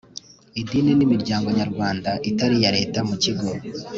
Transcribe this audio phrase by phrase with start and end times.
[0.61, 3.49] Idini n imiryango nyarwanda itari iya leta mu kigo